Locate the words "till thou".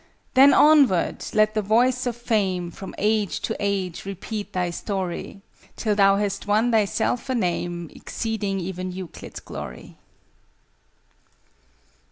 5.75-6.15